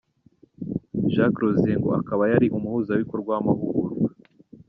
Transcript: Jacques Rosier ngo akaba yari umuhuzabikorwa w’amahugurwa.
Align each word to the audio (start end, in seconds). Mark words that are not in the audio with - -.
Jacques 1.13 1.41
Rosier 1.41 1.75
ngo 1.79 1.89
akaba 1.99 2.23
yari 2.31 2.47
umuhuzabikorwa 2.57 3.29
w’amahugurwa. 3.33 4.09